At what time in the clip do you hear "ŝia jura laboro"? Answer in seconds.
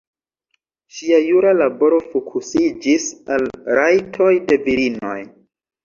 0.99-2.01